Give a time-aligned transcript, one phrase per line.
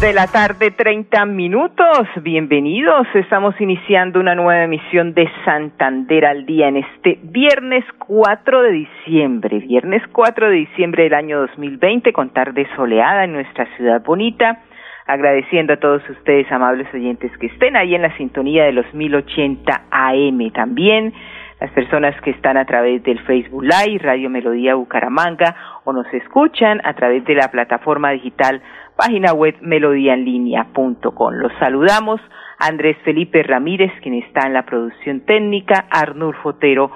[0.00, 2.06] De la tarde, treinta minutos.
[2.22, 3.08] Bienvenidos.
[3.14, 9.58] Estamos iniciando una nueva emisión de Santander al día en este viernes 4 de diciembre.
[9.58, 14.60] Viernes 4 de diciembre del año 2020 con tarde soleada en nuestra ciudad bonita.
[15.06, 19.82] Agradeciendo a todos ustedes, amables oyentes, que estén ahí en la sintonía de los 1080
[19.90, 21.12] AM también
[21.60, 26.80] las personas que están a través del Facebook Live, Radio Melodía Bucaramanga, o nos escuchan
[26.84, 28.62] a través de la plataforma digital
[28.96, 31.34] página web melodíaenlínea.com.
[31.34, 32.20] Los saludamos.
[32.58, 36.90] Andrés Felipe Ramírez, quien está en la producción técnica, Arnur Fotero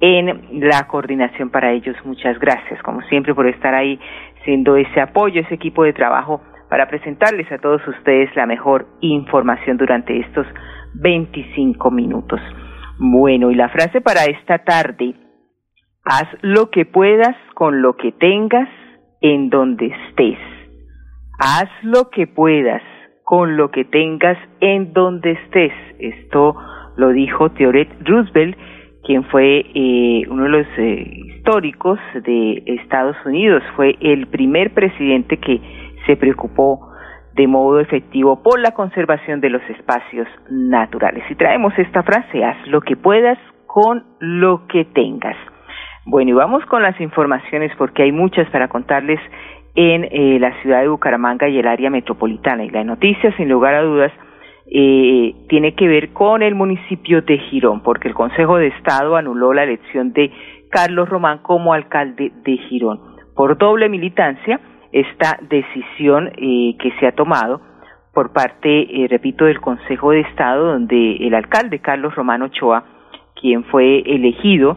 [0.00, 1.96] en la coordinación para ellos.
[2.04, 3.98] Muchas gracias, como siempre, por estar ahí
[4.44, 9.76] siendo ese apoyo, ese equipo de trabajo para presentarles a todos ustedes la mejor información
[9.76, 10.46] durante estos
[10.94, 12.40] 25 minutos.
[13.00, 15.14] Bueno, y la frase para esta tarde,
[16.04, 18.68] haz lo que puedas con lo que tengas
[19.20, 20.38] en donde estés.
[21.38, 22.82] Haz lo que puedas
[23.22, 25.72] con lo que tengas en donde estés.
[26.00, 26.56] Esto
[26.96, 28.56] lo dijo Theodore Roosevelt,
[29.04, 33.62] quien fue eh, uno de los eh, históricos de Estados Unidos.
[33.76, 35.60] Fue el primer presidente que
[36.06, 36.87] se preocupó
[37.38, 41.22] de modo efectivo por la conservación de los espacios naturales.
[41.30, 45.36] Y traemos esta frase, haz lo que puedas con lo que tengas.
[46.04, 49.20] Bueno, y vamos con las informaciones porque hay muchas para contarles
[49.76, 52.64] en eh, la ciudad de Bucaramanga y el área metropolitana.
[52.64, 54.10] Y la noticia, sin lugar a dudas,
[54.66, 59.52] eh, tiene que ver con el municipio de Girón, porque el Consejo de Estado anuló
[59.52, 60.32] la elección de
[60.70, 63.00] Carlos Román como alcalde de Girón
[63.36, 64.58] por doble militancia
[64.92, 67.60] esta decisión eh, que se ha tomado
[68.14, 72.84] por parte, eh, repito, del Consejo de Estado, donde el alcalde Carlos Romano Ochoa,
[73.40, 74.76] quien fue elegido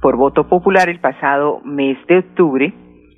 [0.00, 2.72] por voto popular el pasado mes de octubre,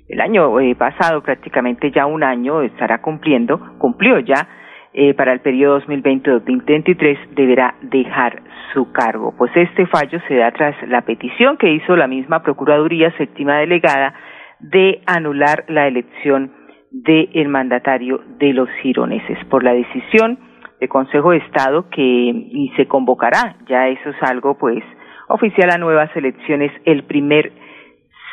[0.09, 4.47] el año eh, pasado prácticamente ya un año estará cumpliendo, cumplió ya
[5.15, 8.41] para el periodo 2020-2023 deberá dejar
[8.73, 9.31] su cargo.
[9.37, 14.15] Pues este fallo se da tras la petición que hizo la misma Procuraduría Séptima Delegada
[14.59, 16.51] de anular la elección
[16.91, 20.39] del mandatario de los gironeses por la decisión
[20.79, 24.83] del Consejo de Estado que y se convocará, ya eso es algo pues
[25.27, 27.51] oficial a nuevas elecciones el primer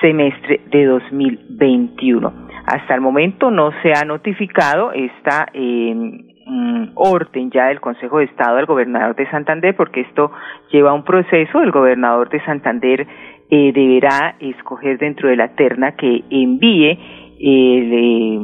[0.00, 2.32] semestre de 2021.
[2.66, 5.94] Hasta el momento no se ha notificado esta eh,
[6.94, 10.30] orden ya del Consejo de Estado al gobernador de Santander porque esto
[10.70, 11.62] lleva un proceso.
[11.62, 13.06] El gobernador de Santander
[13.54, 16.98] eh, deberá escoger dentro de la terna que envíe
[17.38, 18.38] el eh,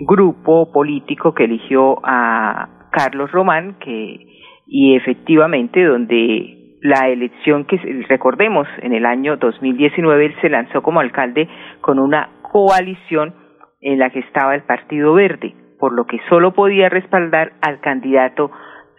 [0.00, 4.26] grupo político que eligió a Carlos Román, que
[4.66, 7.76] y efectivamente donde la elección que
[8.08, 11.48] recordemos en el año 2019 él se lanzó como alcalde
[11.80, 13.34] con una coalición
[13.80, 18.50] en la que estaba el Partido Verde, por lo que solo podía respaldar al candidato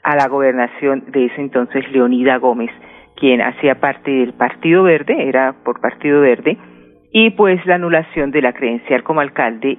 [0.01, 2.71] a la gobernación de ese entonces Leonida Gómez
[3.19, 6.57] quien hacía parte del Partido Verde, era por Partido Verde,
[7.11, 9.77] y pues la anulación de la credencial como alcalde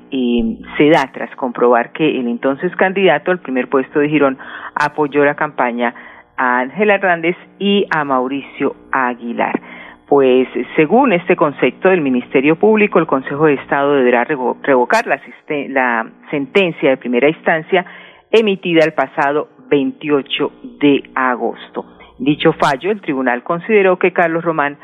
[0.77, 4.39] se da tras comprobar que el entonces candidato al primer puesto de Girón
[4.75, 5.95] apoyó la campaña
[6.37, 9.61] a Ángela Hernández y a Mauricio Aguilar.
[10.09, 16.91] Pues según este concepto del Ministerio Público, el Consejo de Estado deberá revocar la, sentencia
[16.91, 17.85] de primera instancia
[18.31, 21.98] emitida el pasado 28 de agosto.
[22.19, 24.79] Dicho fallo, el tribunal consideró que Carlos Román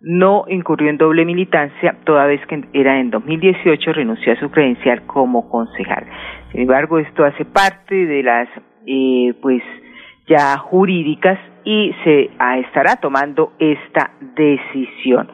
[0.00, 5.02] no incurrió en doble militancia, toda vez que era en 2018 renunció a su credencial
[5.06, 6.06] como concejal.
[6.50, 8.48] Sin embargo, esto hace parte de las,
[8.86, 9.62] eh, pues,
[10.26, 12.30] ya jurídicas y se
[12.60, 15.28] estará tomando esta decisión.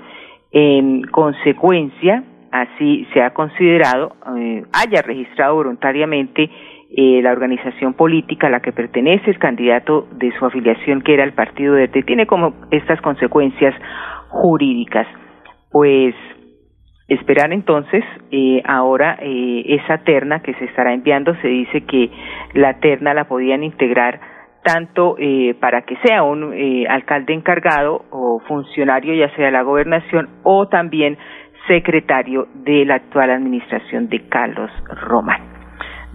[0.50, 6.50] En consecuencia, así se ha considerado, eh, haya registrado voluntariamente
[6.90, 11.24] eh, la organización política a la que pertenece el candidato de su afiliación, que era
[11.24, 13.74] el Partido Verde, tiene como estas consecuencias
[14.28, 15.06] jurídicas.
[15.70, 16.14] Pues
[17.08, 22.10] esperar entonces eh, ahora eh, esa terna que se estará enviando, se dice que
[22.54, 24.20] la terna la podían integrar
[24.66, 30.28] tanto eh, para que sea un eh, alcalde encargado o funcionario ya sea la gobernación
[30.42, 31.16] o también
[31.68, 34.70] secretario de la actual administración de Carlos
[35.02, 35.55] Román.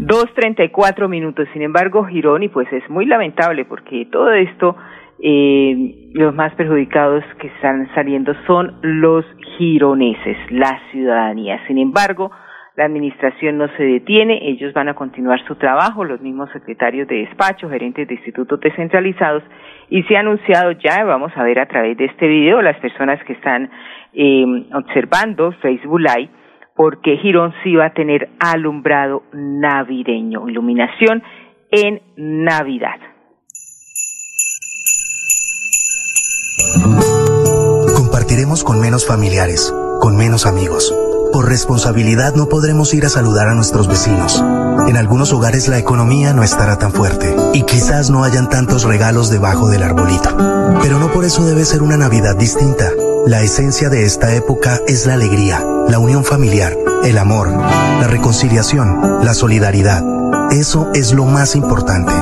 [0.03, 1.47] Dos treinta y cuatro minutos.
[1.53, 4.75] Sin embargo, Girón, y pues es muy lamentable porque todo esto,
[5.19, 9.23] eh, los más perjudicados que están saliendo son los
[9.59, 11.59] gironeses, la ciudadanía.
[11.67, 12.31] Sin embargo,
[12.75, 17.17] la administración no se detiene, ellos van a continuar su trabajo, los mismos secretarios de
[17.17, 19.43] despacho, gerentes de institutos descentralizados,
[19.91, 23.23] y se ha anunciado ya, vamos a ver a través de este video, las personas
[23.25, 23.69] que están
[24.13, 26.40] eh, observando Facebook Live,
[26.75, 31.23] porque Girón sí va a tener alumbrado navideño, iluminación
[31.71, 32.99] en Navidad.
[37.95, 40.93] Compartiremos con menos familiares, con menos amigos
[41.31, 44.43] por responsabilidad no podremos ir a saludar a nuestros vecinos.
[44.87, 49.29] En algunos hogares la economía no estará tan fuerte y quizás no hayan tantos regalos
[49.29, 50.35] debajo del arbolito.
[50.81, 52.91] Pero no por eso debe ser una Navidad distinta.
[53.25, 59.23] La esencia de esta época es la alegría, la unión familiar, el amor, la reconciliación,
[59.23, 60.03] la solidaridad.
[60.51, 62.13] Eso es lo más importante.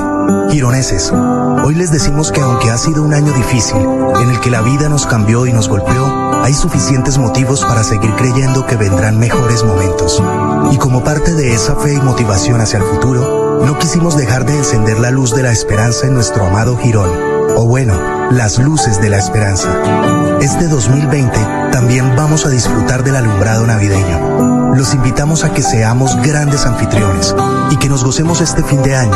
[0.50, 3.78] Gironeses, hoy les decimos que aunque ha sido un año difícil,
[4.20, 8.14] en el que la vida nos cambió y nos golpeó, hay suficientes motivos para seguir
[8.16, 10.22] creyendo que vendrán mejores momentos.
[10.70, 14.56] Y como parte de esa fe y motivación hacia el futuro, no quisimos dejar de
[14.56, 17.10] encender la luz de la esperanza en nuestro amado Girón,
[17.56, 17.94] o bueno,
[18.30, 19.68] las luces de la esperanza.
[20.40, 21.38] Este 2020
[21.70, 24.74] también vamos a disfrutar del alumbrado navideño.
[24.74, 27.34] Los invitamos a que seamos grandes anfitriones
[27.70, 29.12] y que nos gocemos este fin de año,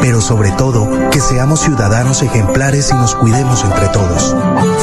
[0.00, 4.34] pero sobre todo que seamos ciudadanos ejemplares y nos cuidemos entre todos.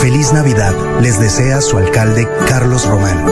[0.02, 3.26] Feliz Navidad les desea su alcalde Carlos Román.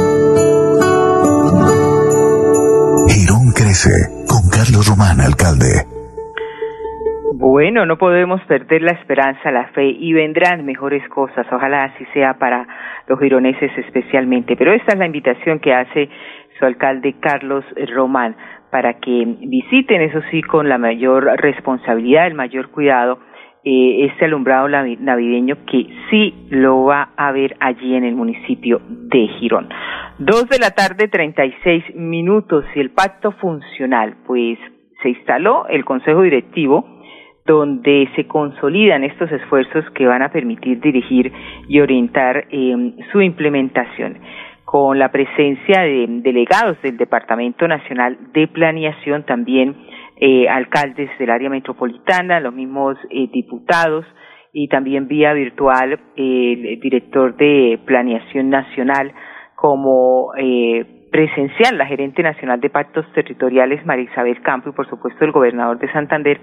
[3.10, 5.97] Girón crece con Carlos Román, alcalde.
[7.50, 11.48] Bueno, no podemos perder la esperanza, la fe y vendrán mejores cosas.
[11.50, 12.68] Ojalá así sea para
[13.08, 14.58] los gironeses especialmente.
[14.58, 16.10] Pero esta es la invitación que hace
[16.60, 17.64] su alcalde Carlos
[17.96, 18.36] Román
[18.70, 23.20] para que visiten, eso sí, con la mayor responsabilidad, el mayor cuidado,
[23.64, 29.26] eh, este alumbrado navideño que sí lo va a ver allí en el municipio de
[29.40, 29.70] Girón.
[30.20, 34.60] Dos de la tarde, treinta y seis minutos y el pacto funcional, pues
[35.02, 36.97] se instaló el Consejo Directivo
[37.48, 41.32] donde se consolidan estos esfuerzos que van a permitir dirigir
[41.68, 44.20] y orientar eh, su implementación.
[44.66, 49.78] Con la presencia de delegados del Departamento Nacional de Planeación, también
[50.18, 54.06] eh, alcaldes del área metropolitana, los mismos eh, diputados
[54.52, 59.14] y también vía virtual el director de Planeación Nacional
[59.56, 60.32] como
[61.12, 65.80] presencial la gerente nacional de pactos territoriales María Isabel Campo y por supuesto el gobernador
[65.80, 66.40] de Santander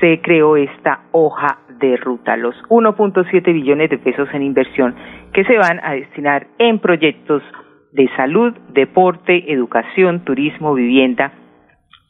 [0.00, 4.94] se creó esta hoja de ruta, los 1.7 billones de pesos en inversión
[5.32, 7.42] que se van a destinar en proyectos
[7.92, 11.32] de salud, deporte, educación, turismo, vivienda,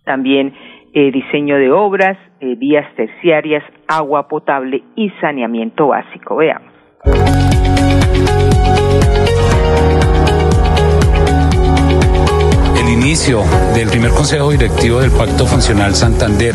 [0.05, 0.55] también
[0.93, 6.37] eh, diseño de obras, eh, vías terciarias, agua potable y saneamiento básico.
[6.37, 6.71] Veamos
[12.91, 13.43] inicio
[13.75, 16.55] del primer consejo directivo del Pacto Funcional Santander.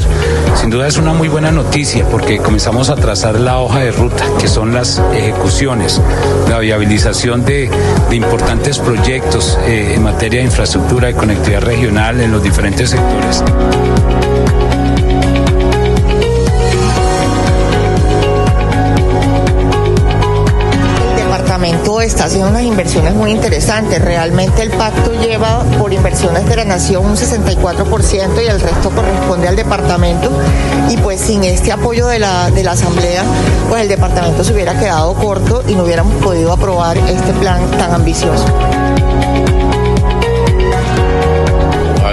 [0.55, 4.25] Sin duda es una muy buena noticia porque comenzamos a trazar la hoja de ruta,
[4.39, 6.01] que son las ejecuciones,
[6.49, 7.69] la viabilización de,
[8.11, 13.43] importantes proyectos eh, en materia de infraestructura y conectividad regional en los diferentes sectores.
[22.05, 24.01] Está haciendo unas inversiones muy interesantes.
[24.01, 29.47] Realmente el pacto lleva por inversiones de la nación un 64% y el resto corresponde
[29.47, 30.29] al departamento.
[30.89, 33.23] Y pues sin este apoyo de la, de la Asamblea,
[33.69, 37.93] pues el departamento se hubiera quedado corto y no hubiéramos podido aprobar este plan tan
[37.93, 38.45] ambicioso.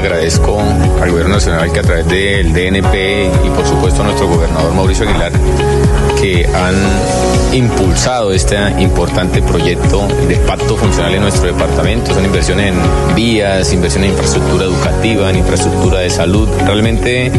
[0.02, 0.58] Agradezco
[1.00, 5.08] al Gobierno Nacional que a través del DNP y por supuesto a nuestro gobernador Mauricio
[5.08, 5.30] Aguilar
[6.20, 12.12] que han impulsado este importante proyecto de pacto funcional en nuestro departamento.
[12.14, 16.48] Son inversiones en vías, inversiones en infraestructura educativa, en infraestructura de salud.
[16.66, 17.30] Realmente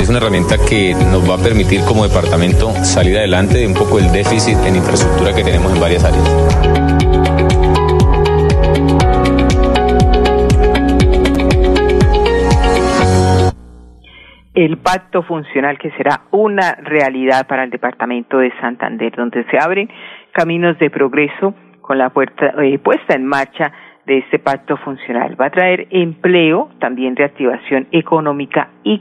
[0.00, 4.00] es una herramienta que nos va a permitir como departamento salir adelante de un poco
[4.00, 6.97] el déficit en infraestructura que tenemos en varias áreas.
[14.64, 19.88] El pacto funcional que será una realidad para el departamento de Santander, donde se abren
[20.32, 23.72] caminos de progreso con la eh, puesta en marcha
[24.04, 25.40] de este pacto funcional.
[25.40, 29.00] Va a traer empleo, también reactivación económica y,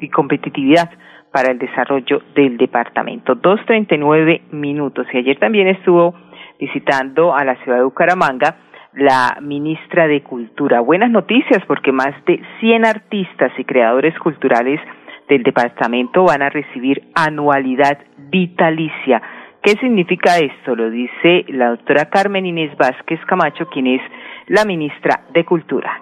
[0.00, 0.90] y competitividad
[1.32, 3.36] para el desarrollo del departamento.
[3.36, 5.06] Dos treinta y nueve minutos.
[5.12, 6.16] Y ayer también estuvo
[6.58, 8.56] visitando a la ciudad de Bucaramanga
[8.96, 10.80] la ministra de Cultura.
[10.80, 14.80] Buenas noticias porque más de 100 artistas y creadores culturales
[15.28, 17.98] del departamento van a recibir anualidad
[18.30, 19.20] vitalicia.
[19.62, 20.74] ¿Qué significa esto?
[20.74, 24.00] Lo dice la doctora Carmen Inés Vázquez Camacho, quien es
[24.48, 26.00] la ministra de Cultura.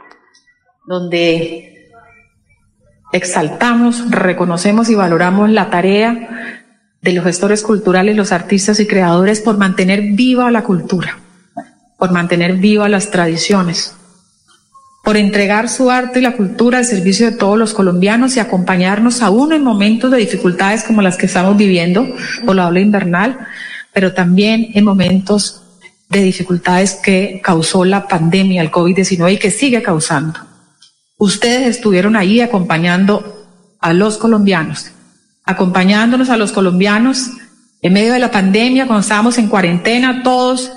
[0.86, 1.88] Donde
[3.12, 6.60] exaltamos, reconocemos y valoramos la tarea
[7.00, 11.18] de los gestores culturales, los artistas y creadores por mantener viva la cultura,
[12.04, 13.94] por mantener viva las tradiciones,
[15.02, 19.22] por entregar su arte y la cultura al servicio de todos los colombianos y acompañarnos
[19.22, 22.06] aún en momentos de dificultades como las que estamos viviendo
[22.44, 23.38] por la ola invernal,
[23.94, 25.62] pero también en momentos
[26.10, 30.40] de dificultades que causó la pandemia, el COVID-19 y que sigue causando.
[31.16, 33.46] Ustedes estuvieron ahí acompañando
[33.80, 34.90] a los colombianos
[35.46, 37.30] acompañándonos a los colombianos
[37.80, 40.72] en medio de la pandemia, cuando estábamos en cuarentena, todos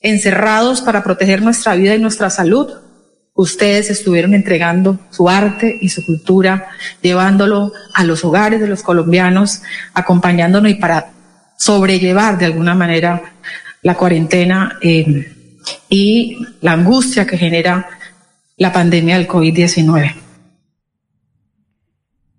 [0.00, 2.68] encerrados para proteger nuestra vida y nuestra salud.
[3.34, 6.68] Ustedes estuvieron entregando su arte y su cultura,
[7.00, 9.62] llevándolo a los hogares de los colombianos,
[9.94, 11.06] acompañándonos y para
[11.56, 13.22] sobrellevar de alguna manera
[13.82, 15.32] la cuarentena eh,
[15.88, 17.86] y la angustia que genera
[18.56, 20.14] la pandemia del COVID-19.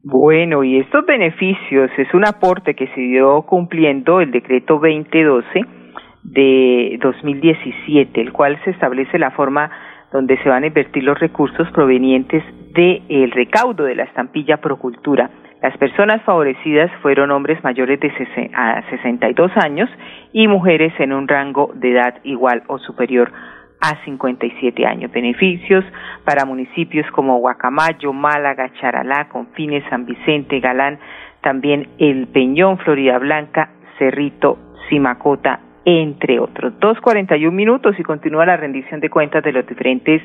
[0.03, 5.81] Bueno, y estos beneficios es un aporte que se dio cumpliendo el decreto 2012
[6.24, 9.72] de 2017, el cual se establece la forma
[10.12, 15.30] donde se van a invertir los recursos provenientes del recaudo de la estampilla Procultura.
[15.62, 18.12] Las personas favorecidas fueron hombres mayores de
[18.54, 19.90] a 62 años
[20.34, 23.32] y mujeres en un rango de edad igual o superior
[23.80, 25.12] a 57 años.
[25.12, 25.86] Beneficios
[26.25, 31.00] para municipios como Guacamayo, Málaga, Charalá, Confines, San Vicente, Galán,
[31.42, 34.58] también El Peñón, Florida Blanca, Cerrito,
[34.90, 36.74] Simacota, entre otros.
[36.80, 40.22] Dos cuarenta y un minutos y continúa la rendición de cuentas de los diferentes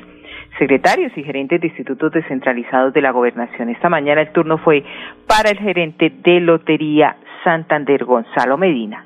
[0.59, 3.69] secretarios y gerentes de institutos descentralizados de la gobernación.
[3.69, 4.83] Esta mañana el turno fue
[5.27, 9.05] para el gerente de Lotería Santander, Gonzalo Medina.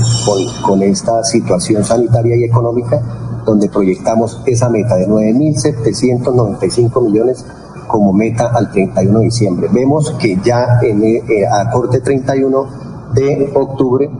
[0.66, 3.02] con, esta situación sanitaria y económica,
[3.44, 7.44] donde proyectamos esa meta de 9.795 millones
[7.86, 9.68] como meta al 31 de diciembre.
[9.72, 12.66] Vemos que ya en, eh, a corte 31
[13.14, 14.10] de octubre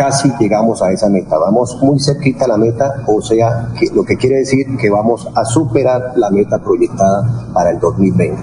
[0.00, 1.36] casi llegamos a esa meta.
[1.38, 5.44] Vamos muy cerquita a la meta, o sea, lo que quiere decir que vamos a
[5.44, 8.40] superar la meta proyectada para el 2020.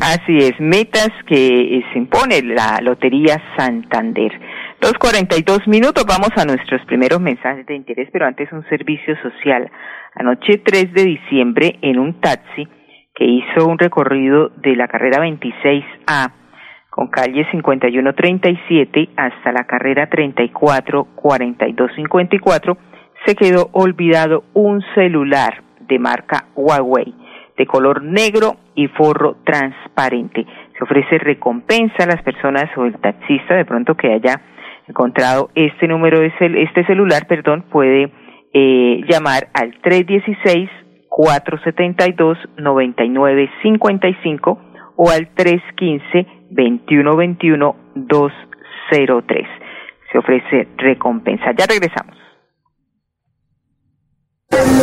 [0.00, 4.32] Así es, metas que se impone la Lotería Santander.
[5.36, 9.70] Y dos minutos, vamos a nuestros primeros mensajes de interés, pero antes un servicio social.
[10.14, 12.66] Anoche 3 de diciembre, en un taxi
[13.14, 16.45] que hizo un recorrido de la carrera 26A
[16.96, 22.78] con calle 5137 hasta la carrera 344254,
[23.26, 27.14] se quedó olvidado un celular de marca Huawei
[27.58, 30.46] de color negro y forro transparente.
[30.76, 34.40] Se ofrece recompensa a las personas o el taxista de pronto que haya
[34.88, 38.10] encontrado este número de este celular, perdón, puede
[38.54, 40.70] eh, llamar al 316
[41.10, 44.58] 472 9955
[44.96, 49.46] o al 315 2121 203.
[50.12, 51.52] Se ofrece recompensa.
[51.56, 52.16] Ya regresamos.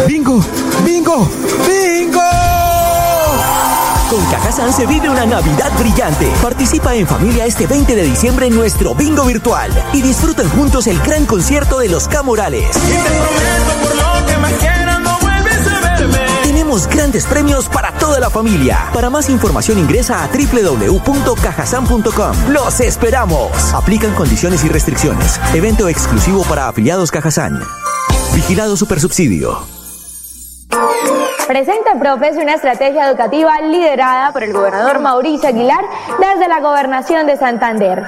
[0.07, 0.39] Bingo,
[0.85, 1.27] bingo,
[1.67, 2.21] bingo.
[4.09, 6.27] Con Cajazán se vive una Navidad brillante.
[6.41, 10.99] Participa en familia este 20 de diciembre en nuestro bingo virtual y disfruten juntos el
[10.99, 12.69] gran concierto de los Camorales.
[16.73, 18.89] Grandes premios para toda la familia.
[18.93, 22.49] Para más información ingresa a www.cajasan.com.
[22.49, 23.51] ¡Los esperamos!
[23.75, 25.39] Aplican condiciones y restricciones.
[25.53, 27.61] Evento exclusivo para afiliados Cajazán.
[28.33, 29.67] Vigilado Supersubsidio.
[31.47, 35.85] Presenta Profes una estrategia educativa liderada por el gobernador Mauricio Aguilar
[36.17, 38.07] desde la gobernación de Santander.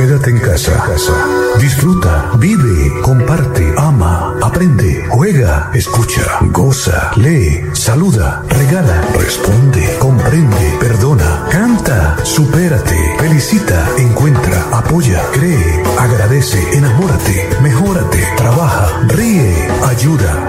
[0.00, 0.82] Quédate en casa.
[1.58, 12.16] Disfruta, vive, comparte, ama, aprende, juega, escucha, goza, lee, saluda, regala, responde, comprende, perdona, canta,
[12.24, 20.39] supérate, felicita, encuentra, apoya, cree, agradece, enamórate, mejórate, trabaja, ríe, ayuda,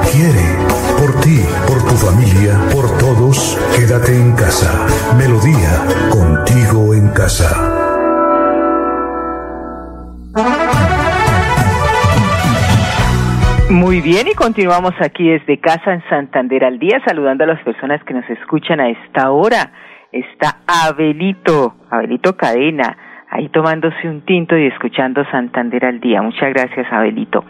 [14.42, 18.80] continuamos aquí desde casa en Santander al día, saludando a las personas que nos escuchan
[18.80, 19.72] a esta hora.
[20.12, 22.98] Está Abelito, Abelito Cadena,
[23.30, 26.24] ahí tomándose un tinto y escuchando Santander al día.
[26.24, 27.46] Muchas gracias, Abelito.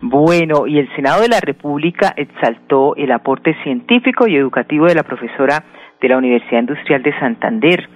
[0.00, 5.02] Bueno, y el Senado de la República exaltó el aporte científico y educativo de la
[5.02, 5.64] profesora
[6.00, 7.88] de la Universidad Industrial de Santander,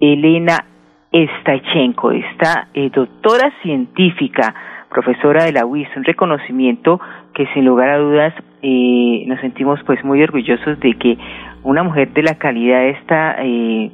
[0.00, 0.64] Elena
[1.12, 7.00] Estachenko, esta eh, doctora científica profesora de la UIS, un reconocimiento
[7.34, 11.16] que sin lugar a dudas eh, nos sentimos pues muy orgullosos de que
[11.62, 13.90] una mujer de la calidad esta eh,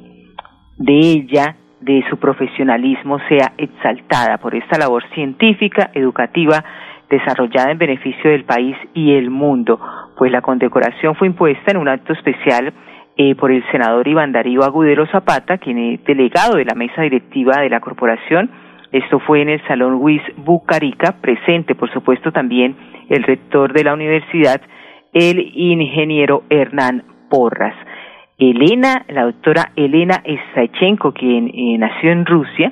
[0.77, 6.63] de ella, de su profesionalismo sea exaltada por esta labor científica, educativa,
[7.09, 9.79] desarrollada en beneficio del país y el mundo.
[10.17, 12.73] Pues la condecoración fue impuesta en un acto especial
[13.17, 17.61] eh, por el senador Iván Darío Agudero Zapata, quien es delegado de la mesa directiva
[17.61, 18.49] de la corporación,
[18.91, 22.75] esto fue en el Salón Luis Bucarica, presente por supuesto también
[23.09, 24.61] el rector de la universidad,
[25.13, 27.75] el ingeniero Hernán Porras.
[28.37, 32.71] Elena, la doctora Elena Estachenko, quien eh, nació en Rusia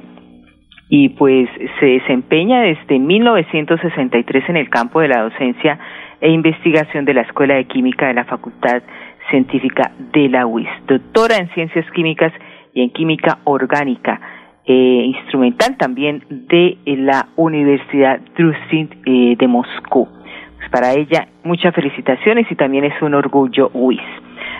[0.89, 1.49] y pues
[1.79, 5.77] se desempeña desde 1963 en el campo de la docencia
[6.21, 8.81] e investigación de la Escuela de Química de la Facultad
[9.29, 12.31] Científica de la UIS, doctora en Ciencias Químicas
[12.73, 14.19] y en Química Orgánica
[14.67, 20.09] eh, instrumental también de la Universidad Druzhkov eh, de Moscú.
[20.57, 24.01] Pues para ella, muchas felicitaciones y también es un orgullo WIS.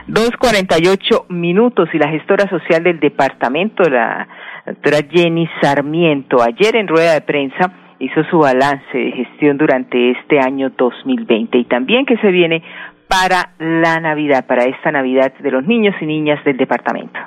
[0.07, 4.25] 2.48 minutos y la gestora social del departamento, la
[4.65, 10.39] doctora Jenny Sarmiento, ayer en rueda de prensa hizo su balance de gestión durante este
[10.39, 12.63] año 2020 y también que se viene
[13.09, 17.19] para la Navidad, para esta Navidad de los niños y niñas del departamento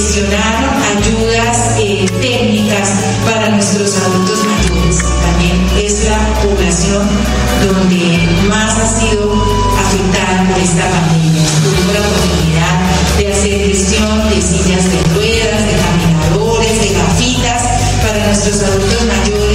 [0.00, 2.88] gestionar ayudas eh, técnicas
[3.26, 4.98] para nuestros adultos mayores.
[4.98, 7.06] También es la población
[7.66, 9.34] donde más ha sido
[9.78, 11.42] afectada por esta pandemia.
[11.62, 12.76] Tuvimos la oportunidad
[13.18, 17.62] de hacer gestión de sillas de ruedas, de caminadores, de gafitas
[18.02, 19.49] para nuestros adultos mayores.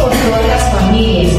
[0.00, 1.32] Por todas las familias,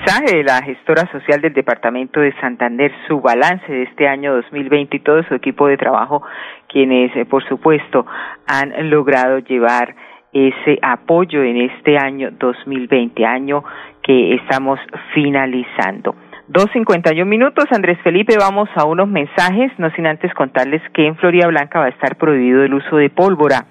[0.00, 4.96] Mensaje de la gestora social del Departamento de Santander, su balance de este año 2020
[4.96, 6.22] y todo su equipo de trabajo,
[6.68, 8.06] quienes, eh, por supuesto,
[8.46, 9.94] han logrado llevar
[10.32, 13.62] ese apoyo en este año 2020, año
[14.02, 14.80] que estamos
[15.12, 16.14] finalizando.
[16.48, 20.80] Dos cincuenta y un minutos, Andrés Felipe, vamos a unos mensajes, no sin antes contarles
[20.94, 23.66] que en Florida Blanca va a estar prohibido el uso de pólvora.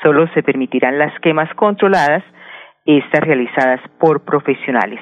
[0.00, 2.22] Solo se permitirán las quemas controladas,
[2.86, 5.00] estas realizadas por profesionales.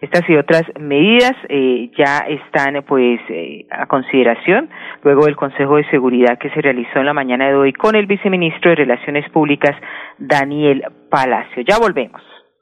[0.00, 4.70] Estas y otras medidas eh, ya están pues eh, a consideración
[5.02, 8.06] luego del Consejo de Seguridad que se realizó en la mañana de hoy con el
[8.06, 9.76] viceministro de Relaciones Públicas
[10.18, 11.62] Daniel Palacio.
[11.68, 12.29] Ya volvemos.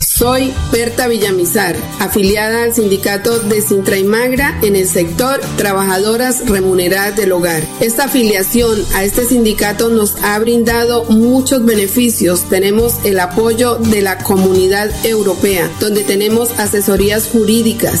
[0.00, 7.16] Soy Berta Villamizar, afiliada al sindicato de Sintra y Magra en el sector Trabajadoras Remuneradas
[7.16, 7.62] del Hogar.
[7.80, 12.48] Esta afiliación a este sindicato nos ha brindado muchos beneficios.
[12.48, 18.00] Tenemos el apoyo de la comunidad europea, donde tenemos asesorías jurídicas,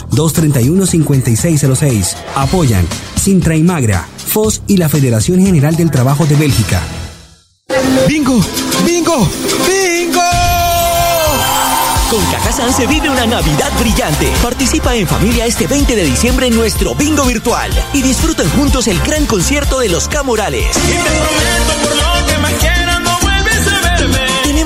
[0.09, 2.15] 322-231-5606.
[2.35, 2.85] Apoyan
[3.15, 6.81] Sintra y Magra, FOS y la Federación General del Trabajo de Bélgica.
[8.07, 8.39] ¡Bingo!
[8.85, 9.29] ¡Bingo!
[9.67, 10.21] ¡Bingo!
[12.09, 14.29] Con Cajazán se vive una Navidad brillante.
[14.43, 18.99] Participa en familia este 20 de diciembre en nuestro bingo virtual y disfruten juntos el
[18.99, 20.75] gran concierto de los Camorales.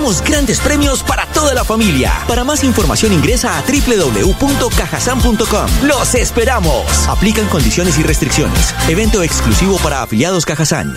[0.06, 2.14] Grandes premios para toda la familia.
[2.28, 5.68] Para más información ingresa a www.cajazán.com.
[5.84, 6.86] ¡Los esperamos!
[7.08, 8.76] Aplican condiciones y restricciones.
[8.88, 10.96] Evento exclusivo para afiliados Cajazán.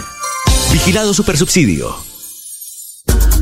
[0.72, 2.07] Vigilado Supersubsidio.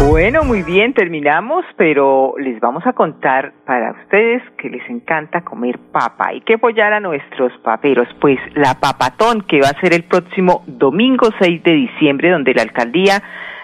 [0.00, 5.76] Bueno, muy bien, terminamos, pero les vamos a contar para ustedes que les encanta comer
[5.90, 6.28] papa.
[6.28, 10.62] Hay que apoyar a nuestros paperos, pues la papatón que va a ser el próximo
[10.68, 13.22] domingo 6 de diciembre, donde la alcaldía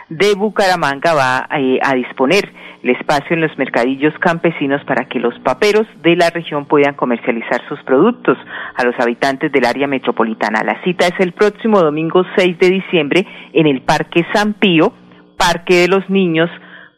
[0.09, 2.51] de Bucaramanga va eh, a disponer
[2.83, 7.67] el espacio en los mercadillos campesinos para que los paperos de la región puedan comercializar
[7.69, 8.37] sus productos
[8.75, 10.63] a los habitantes del área metropolitana.
[10.65, 14.93] La cita es el próximo domingo 6 de diciembre en el Parque San Pío,
[15.45, 16.49] Parque de los Niños,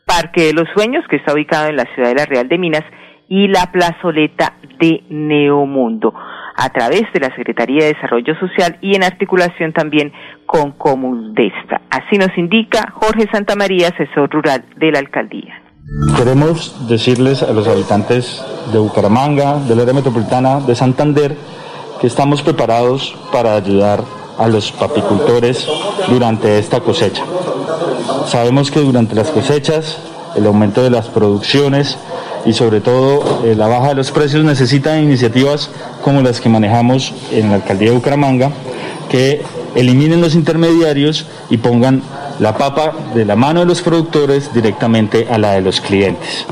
[0.04, 2.84] Parque de los Sueños, que está ubicado en la ciudad de la Real de Minas,
[3.28, 6.14] y la plazoleta de Neomundo,
[6.56, 10.12] a través de la Secretaría de Desarrollo Social y en articulación también
[10.46, 11.80] con Comundesta.
[11.90, 15.60] Así nos indica Jorge Santamaría, asesor rural de la alcaldía.
[16.16, 21.36] Queremos decirles a los habitantes de Bucaramanga, del área metropolitana de Santander,
[22.00, 24.04] que estamos preparados para ayudar
[24.38, 25.66] a los papicultores
[26.08, 27.24] durante esta cosecha.
[28.26, 29.98] Sabemos que durante las cosechas
[30.36, 31.98] el aumento de las producciones
[32.44, 35.70] y sobre todo eh, la baja de los precios necesitan iniciativas
[36.02, 38.50] como las que manejamos en la alcaldía de Bucaramanga,
[39.10, 39.42] que
[39.74, 42.02] eliminen los intermediarios y pongan
[42.38, 46.46] la papa de la mano de los productores directamente a la de los clientes.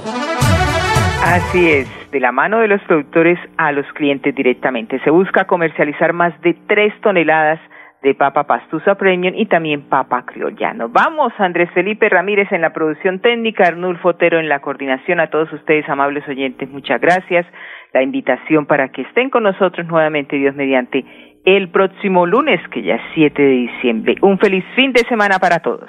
[1.22, 5.00] Así es, de la mano de los productores a los clientes directamente.
[5.04, 7.60] Se busca comercializar más de tres toneladas
[8.04, 10.90] de papa pastusa premium y también papa criollano.
[10.90, 15.20] Vamos, Andrés Felipe Ramírez en la producción técnica, Arnulfo Otero en la coordinación.
[15.20, 17.46] A todos ustedes, amables oyentes, muchas gracias.
[17.94, 21.02] La invitación para que estén con nosotros nuevamente, Dios mediante,
[21.46, 24.16] el próximo lunes, que ya es 7 de diciembre.
[24.20, 25.88] Un feliz fin de semana para todos.